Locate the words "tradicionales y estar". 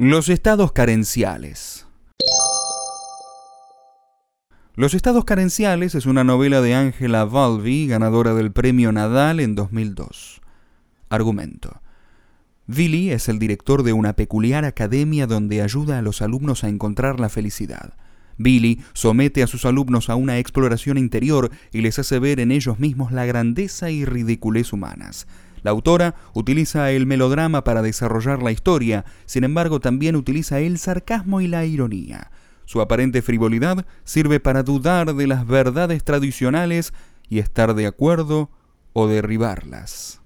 36.04-37.74